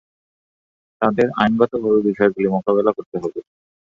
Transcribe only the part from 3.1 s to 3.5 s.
হবে।